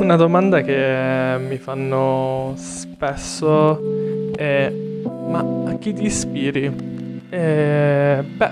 una 0.00 0.16
domanda 0.16 0.60
che 0.62 1.36
mi 1.46 1.56
fanno 1.56 2.54
spesso 2.56 3.80
è 4.36 4.72
ma 5.28 5.38
a 5.66 5.74
chi 5.78 5.92
ti 5.92 6.04
ispiri? 6.04 7.20
E, 7.28 8.24
beh, 8.36 8.50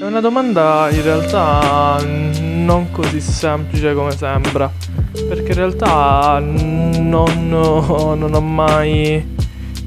è 0.00 0.04
una 0.04 0.20
domanda 0.20 0.88
in 0.90 1.02
realtà 1.02 1.98
non 2.04 2.90
così 2.90 3.20
semplice 3.20 3.94
come 3.94 4.10
sembra, 4.12 4.70
perché 5.28 5.52
in 5.52 5.54
realtà 5.54 6.38
non, 6.40 7.48
non 7.48 8.34
ho 8.34 8.40
mai 8.40 9.36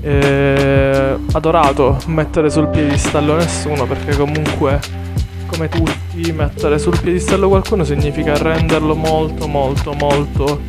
eh, 0.01 1.17
adorato 1.33 1.99
mettere 2.07 2.49
sul 2.49 2.67
piedistallo 2.69 3.35
nessuno, 3.35 3.85
perché 3.85 4.15
comunque 4.15 4.79
come 5.51 5.67
tutti 5.67 6.31
mettere 6.31 6.79
sul 6.79 6.97
piedistallo 6.99 7.49
qualcuno 7.49 7.83
significa 7.83 8.37
renderlo 8.37 8.95
molto 8.95 9.47
molto 9.47 9.93
molto 9.93 10.59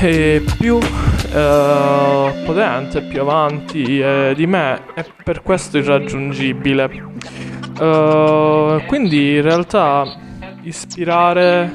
eh, 0.00 0.44
più 0.58 0.78
eh, 0.78 2.42
potente, 2.44 3.02
più 3.02 3.20
avanti 3.20 4.00
eh, 4.00 4.32
di 4.36 4.46
me 4.46 4.82
e 4.94 5.04
per 5.24 5.42
questo 5.42 5.78
irraggiungibile. 5.78 7.08
Uh, 7.80 8.82
quindi 8.86 9.36
in 9.36 9.42
realtà 9.42 10.04
ispirare 10.62 11.72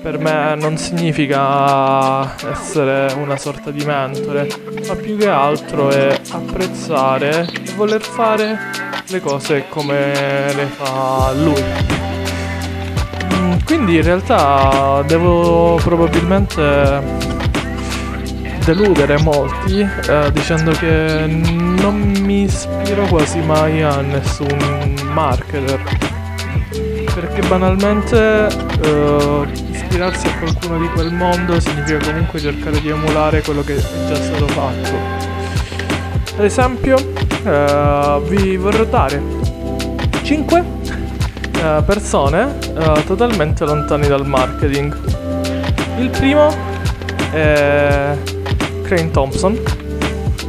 per 0.00 0.18
me 0.18 0.54
non 0.54 0.78
significa 0.78 2.34
essere 2.50 3.12
una 3.18 3.36
sorta 3.36 3.70
di 3.70 3.84
mentore, 3.84 4.48
ma 4.86 4.94
più 4.94 5.18
che 5.18 5.28
altro 5.28 5.90
è 5.90 6.18
apprezzare 6.30 7.48
e 7.52 7.74
voler 7.74 8.00
fare 8.00 8.87
le 9.10 9.20
cose 9.20 9.64
come 9.68 10.52
le 10.54 10.66
fa 10.66 11.32
lui. 11.32 11.62
Quindi 13.64 13.96
in 13.96 14.02
realtà 14.02 15.02
devo 15.06 15.76
probabilmente 15.82 17.26
deludere 18.64 19.18
molti 19.18 19.80
eh, 19.80 20.30
dicendo 20.32 20.72
che 20.72 21.26
non 21.26 21.98
mi 22.20 22.42
ispiro 22.42 23.06
quasi 23.06 23.40
mai 23.40 23.82
a 23.82 24.00
nessun 24.02 24.94
marketer 25.12 25.82
perché 27.14 27.40
banalmente 27.48 28.46
eh, 28.82 29.46
ispirarsi 29.70 30.26
a 30.26 30.38
qualcuno 30.38 30.78
di 30.78 30.88
quel 30.88 31.12
mondo 31.12 31.58
significa 31.58 31.98
comunque 32.04 32.38
cercare 32.38 32.80
di 32.80 32.90
emulare 32.90 33.42
quello 33.42 33.62
che 33.62 33.76
è 33.76 33.80
già 33.80 34.16
stato 34.16 34.46
fatto 34.48 35.37
ad 36.38 36.44
esempio 36.44 36.96
eh, 37.44 38.20
vi 38.28 38.56
vorrò 38.56 38.84
dare 38.84 39.20
5 40.22 40.64
eh, 41.56 41.82
persone 41.84 42.54
eh, 42.60 43.04
totalmente 43.04 43.64
lontani 43.64 44.06
dal 44.06 44.24
marketing 44.24 44.96
il 45.98 46.10
primo 46.10 46.54
è 47.32 48.16
Crane 48.82 49.10
Thompson 49.10 49.60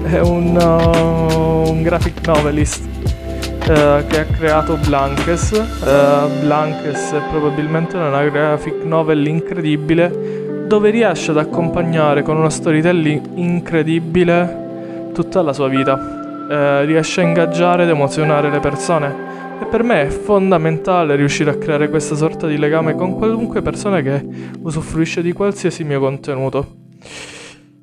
è 0.04 0.20
un, 0.20 0.56
uh, 0.56 1.70
un 1.72 1.82
graphic 1.82 2.26
novelist 2.28 2.86
uh, 2.86 4.06
che 4.08 4.20
ha 4.20 4.26
creato 4.26 4.78
Blankes. 4.78 5.52
Uh, 5.52 6.40
Blankes 6.40 7.12
è 7.12 7.22
probabilmente 7.30 7.98
una 7.98 8.24
graphic 8.24 8.84
novel 8.84 9.28
incredibile 9.28 10.66
dove 10.68 10.90
riesce 10.90 11.32
ad 11.32 11.38
accompagnare 11.38 12.24
con 12.24 12.38
uno 12.38 12.50
storytelling 12.50 13.22
incredibile 13.36 14.69
tutta 15.12 15.42
la 15.42 15.54
sua 15.54 15.68
vita. 15.68 15.94
Uh, 15.94 16.86
riesce 16.86 17.22
a 17.22 17.24
ingaggiare 17.26 17.84
ed 17.84 17.90
emozionare 17.90 18.50
le 18.50 18.60
persone. 18.60 19.28
E 19.62 19.66
per 19.66 19.84
me 19.84 20.04
è 20.04 20.08
fondamentale 20.08 21.16
riuscire 21.16 21.52
a 21.52 21.58
creare 21.58 21.90
questa 21.90 22.16
sorta 22.16 22.48
di 22.48 22.58
legame 22.58 22.96
con 22.96 23.16
qualunque 23.18 23.62
persona 23.62 24.02
che 24.02 24.26
usufruisce 24.62 25.22
di 25.22 25.34
qualsiasi 25.34 25.84
mio 25.84 26.00
contenuto. 26.00 26.76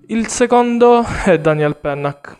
Il 0.08 0.26
secondo 0.28 1.04
è 1.24 1.38
Daniel 1.38 1.76
Pennack. 1.76 2.36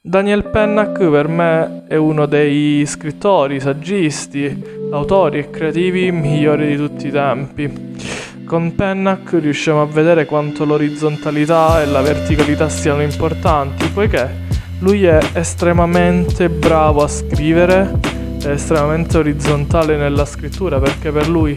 Daniel 0.00 0.44
Pennack 0.50 1.02
per 1.08 1.28
me 1.28 1.84
è 1.88 1.96
uno 1.96 2.26
dei 2.26 2.84
scrittori, 2.84 3.58
saggisti, 3.58 4.62
autori 4.90 5.38
e 5.38 5.48
creativi 5.50 6.12
migliori 6.12 6.66
di 6.66 6.76
tutti 6.76 7.06
i 7.06 7.10
tempi. 7.10 8.13
Con 8.46 8.74
Pennack 8.74 9.40
riusciamo 9.40 9.80
a 9.80 9.86
vedere 9.86 10.26
quanto 10.26 10.66
l'orizzontalità 10.66 11.82
e 11.82 11.86
la 11.86 12.02
verticalità 12.02 12.68
siano 12.68 13.00
importanti, 13.00 13.88
poiché 13.88 14.42
lui 14.80 15.04
è 15.04 15.18
estremamente 15.32 16.50
bravo 16.50 17.02
a 17.02 17.08
scrivere, 17.08 17.90
è 18.42 18.48
estremamente 18.48 19.16
orizzontale 19.16 19.96
nella 19.96 20.26
scrittura, 20.26 20.78
perché 20.78 21.10
per 21.10 21.26
lui 21.26 21.56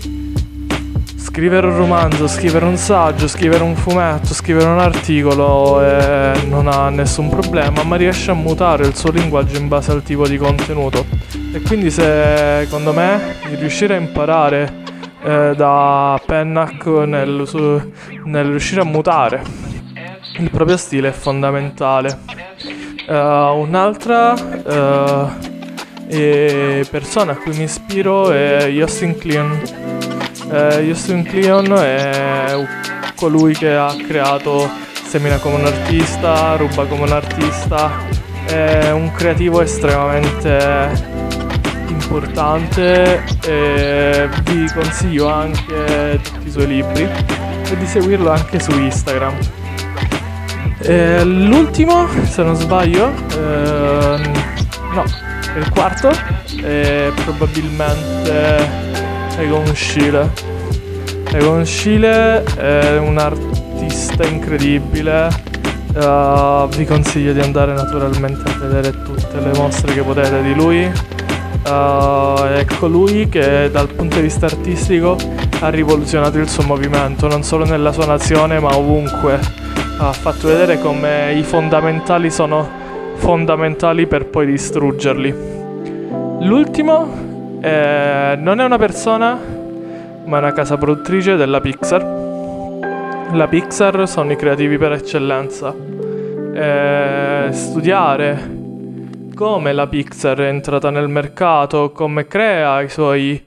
scrivere 1.17 1.67
un 1.67 1.75
romanzo, 1.75 2.25
scrivere 2.25 2.65
un 2.65 2.77
saggio, 2.77 3.27
scrivere 3.27 3.63
un 3.63 3.75
fumetto, 3.75 4.33
scrivere 4.33 4.69
un 4.69 4.79
articolo 4.79 5.83
eh, 5.83 6.31
non 6.47 6.67
ha 6.67 6.89
nessun 6.89 7.27
problema, 7.27 7.83
ma 7.83 7.97
riesce 7.97 8.31
a 8.31 8.33
mutare 8.33 8.87
il 8.87 8.95
suo 8.95 9.11
linguaggio 9.11 9.57
in 9.57 9.67
base 9.67 9.91
al 9.91 10.03
tipo 10.03 10.25
di 10.25 10.37
contenuto. 10.37 11.05
E 11.51 11.61
quindi 11.61 11.91
secondo 11.91 12.93
me 12.93 13.35
riuscire 13.57 13.95
a 13.95 13.99
imparare 13.99 14.85
eh, 15.27 15.53
da 15.57 16.19
Pennac 16.25 16.85
nel, 16.85 17.43
su, 17.45 17.91
nel, 18.23 18.45
riuscire 18.47 18.79
a 18.79 18.85
mutare. 18.85 19.43
Il 20.37 20.49
proprio 20.49 20.77
stile 20.77 21.09
è 21.09 21.11
fondamentale. 21.11 22.19
Uh, 23.07 23.57
un'altra 23.59 24.33
uh, 24.33 25.29
persona 26.89 27.33
a 27.33 27.35
cui 27.35 27.57
mi 27.57 27.63
ispiro 27.63 28.31
è 28.31 28.67
Justin 28.69 29.17
Kleon. 29.17 29.61
Eh, 30.49 30.83
Justin 30.85 31.23
Cleon 31.23 31.73
è 31.73 32.65
colui 33.15 33.53
che 33.53 33.75
ha 33.75 33.93
creato 34.07 34.69
Semina 34.93 35.37
come 35.39 35.55
un 35.55 35.65
artista, 35.65 36.55
Ruba 36.55 36.85
come 36.85 37.03
un 37.03 37.11
artista, 37.11 37.91
è 38.45 38.91
un 38.91 39.11
creativo 39.11 39.61
estremamente 39.61 41.26
importante 41.91 43.23
e 43.45 44.29
vi 44.43 44.69
consiglio 44.73 45.29
anche 45.29 46.19
tutti 46.21 46.47
i 46.47 46.51
suoi 46.51 46.67
libri 46.67 47.03
e 47.03 47.77
di 47.77 47.85
seguirlo 47.85 48.29
anche 48.31 48.59
su 48.59 48.71
Instagram. 48.71 49.33
E 50.79 51.23
l'ultimo, 51.23 52.07
se 52.23 52.43
non 52.43 52.55
sbaglio, 52.55 53.11
eh, 53.31 54.31
no, 54.93 55.03
il 55.57 55.69
quarto, 55.71 56.09
è 56.61 57.11
probabilmente 57.23 58.69
Egon 59.37 59.75
Schiele. 59.75 60.29
Egon 61.31 61.65
Schiele 61.65 62.43
è 62.43 62.97
un 62.97 63.17
artista 63.17 64.25
incredibile. 64.25 65.55
Uh, 65.93 66.67
vi 66.75 66.85
consiglio 66.85 67.33
di 67.33 67.39
andare 67.39 67.73
naturalmente 67.73 68.47
a 68.47 68.53
vedere 68.59 68.91
tutte 69.03 69.39
le 69.39 69.51
mostre 69.57 69.93
che 69.93 70.01
potete 70.03 70.43
di 70.43 70.53
lui. 70.53 70.91
Uh, 71.67 72.43
è 72.45 72.65
colui 72.79 73.27
che 73.27 73.69
dal 73.69 73.89
punto 73.89 74.15
di 74.15 74.21
vista 74.21 74.45
artistico 74.45 75.17
ha 75.59 75.67
rivoluzionato 75.67 76.37
il 76.37 76.47
suo 76.47 76.63
movimento, 76.63 77.27
non 77.27 77.43
solo 77.43 77.65
nella 77.65 77.91
sua 77.91 78.05
nazione 78.05 78.57
ma 78.59 78.77
ovunque. 78.77 79.37
Ha 79.99 80.13
fatto 80.13 80.47
vedere 80.47 80.79
come 80.79 81.33
i 81.33 81.43
fondamentali 81.43 82.31
sono 82.31 82.65
fondamentali 83.15 84.07
per 84.07 84.27
poi 84.27 84.45
distruggerli. 84.45 85.35
L'ultimo 86.39 87.59
eh, 87.59 88.37
non 88.39 88.61
è 88.61 88.63
una 88.63 88.77
persona, 88.77 89.37
ma 90.23 90.37
è 90.37 90.39
una 90.39 90.53
casa 90.53 90.77
produttrice 90.77 91.35
della 91.35 91.59
Pixar. 91.59 92.01
La 93.33 93.47
Pixar 93.49 94.07
sono 94.07 94.31
i 94.31 94.37
creativi 94.37 94.77
per 94.77 94.93
eccellenza. 94.93 95.73
Eh, 96.53 97.49
studiare 97.51 98.56
come 99.37 99.71
la 99.71 99.85
Pixar 99.85 100.39
è 100.39 100.47
entrata 100.47 100.89
nel 100.89 101.07
mercato, 101.09 101.91
come 101.91 102.25
crea 102.25 102.81
i 102.81 102.89
suoi 102.89 103.45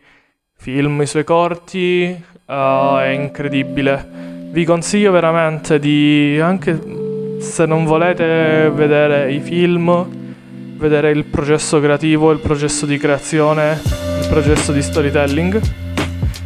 film, 0.57 1.03
i 1.03 1.07
suoi 1.07 1.25
corti, 1.25 2.25
uh, 2.47 2.97
è 2.99 3.09
incredibile. 3.09 4.09
Vi 4.53 4.65
consiglio 4.65 5.11
veramente 5.11 5.81
di, 5.81 6.39
anche 6.41 6.81
se 7.41 7.67
non 7.67 7.85
volete 7.87 8.71
vedere 8.73 9.33
i 9.33 9.41
film, 9.41 10.07
vedere 10.77 11.11
il 11.11 11.25
processo 11.25 11.81
creativo, 11.81 12.31
il 12.31 12.39
processo 12.39 12.87
di 12.87 12.97
creazione, 12.97 13.81
il 14.21 14.29
processo 14.29 14.71
di 14.71 14.83
storytelling. 14.83 15.61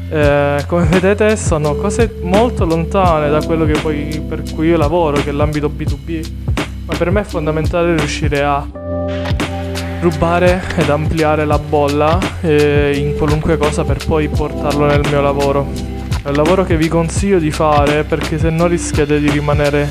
Eh, 0.08 0.64
come 0.66 0.86
vedete 0.86 1.36
sono 1.36 1.74
cose 1.74 2.18
molto 2.22 2.64
lontane 2.64 3.28
da 3.28 3.44
quello 3.44 3.66
poi, 3.82 4.24
per 4.26 4.42
cui 4.54 4.68
io 4.68 4.78
lavoro, 4.78 5.20
che 5.20 5.28
è 5.28 5.32
l'ambito 5.32 5.68
B2B, 5.68 6.32
ma 6.86 6.96
per 6.96 7.10
me 7.10 7.20
è 7.20 7.24
fondamentale 7.24 7.94
riuscire 7.94 8.42
a 8.42 8.82
rubare 10.00 10.62
ed 10.76 10.90
ampliare 10.90 11.46
la 11.46 11.58
bolla 11.58 12.18
eh, 12.42 12.92
in 12.94 13.16
qualunque 13.16 13.56
cosa 13.56 13.84
per 13.84 14.04
poi 14.04 14.28
portarlo 14.28 14.86
nel 14.86 15.00
mio 15.08 15.20
lavoro. 15.20 15.66
È 16.22 16.28
un 16.28 16.34
lavoro 16.34 16.64
che 16.64 16.76
vi 16.76 16.88
consiglio 16.88 17.38
di 17.38 17.50
fare 17.50 18.04
perché 18.04 18.38
se 18.38 18.50
no 18.50 18.66
rischiate 18.66 19.18
di 19.18 19.30
rimanere 19.30 19.90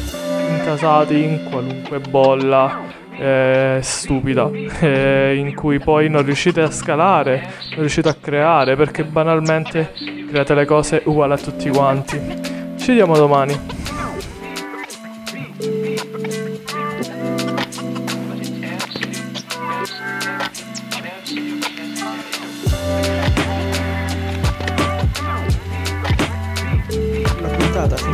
intasati 0.49 1.23
in 1.23 1.47
qualunque 1.49 1.99
bolla 1.99 2.81
eh, 3.17 3.79
stupida, 3.81 4.49
eh, 4.81 5.35
in 5.35 5.55
cui 5.55 5.79
poi 5.79 6.09
non 6.09 6.23
riuscite 6.23 6.61
a 6.61 6.71
scalare, 6.71 7.41
non 7.71 7.79
riuscite 7.79 8.09
a 8.09 8.15
creare, 8.19 8.75
perché 8.75 9.03
banalmente 9.03 9.93
create 10.27 10.53
le 10.53 10.65
cose 10.65 11.01
uguali 11.05 11.33
a 11.33 11.37
tutti 11.37 11.69
quanti. 11.69 12.19
Ci 12.77 12.87
vediamo 12.87 13.15
domani. 13.15 13.72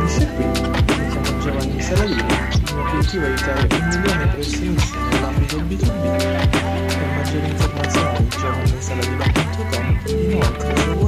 finisce 0.00 0.26
qui. 0.34 0.44
Mi 0.44 1.40
Giovanni 1.40 1.80
Saladino, 1.82 2.26
l'obiettivo 2.74 3.24
è 3.24 3.26
aiutare 3.26 3.66
un 3.70 3.88
milione 3.88 4.24
di 4.24 4.30
professionisti 4.30 4.98
nell'ambito 5.10 5.56
B2B. 5.56 6.48
Per 6.86 7.06
maggiori 7.16 7.48
informazioni 7.50 8.28
giovannisaladino.com 8.28 9.98
inoltre 10.06 10.76
sono 10.76 10.99